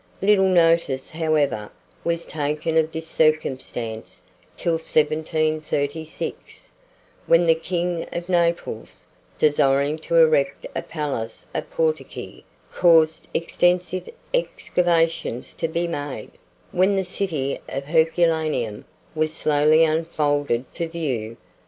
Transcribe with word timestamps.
Little 0.19 0.47
notice, 0.49 1.11
however, 1.11 1.71
was 2.03 2.25
taken 2.25 2.75
of 2.75 2.91
this 2.91 3.05
circumstance 3.05 4.19
till 4.57 4.71
1736, 4.79 6.69
when 7.27 7.45
the 7.45 7.53
king 7.53 8.07
of 8.11 8.27
Naples, 8.27 9.05
desiring 9.37 9.99
to 9.99 10.15
erect 10.15 10.65
a 10.75 10.81
palace 10.81 11.45
at 11.53 11.69
Portici, 11.69 12.43
caused 12.73 13.27
extensive 13.35 14.09
excavations 14.33 15.53
to 15.53 15.67
be 15.67 15.85
made, 15.85 16.31
when 16.71 16.95
the 16.95 17.05
city 17.05 17.59
of 17.69 17.83
Herculaneum 17.85 18.85
was 19.13 19.31
slowly 19.31 19.83
unfolded 19.83 20.65
to 20.73 20.87
view. 20.89 21.37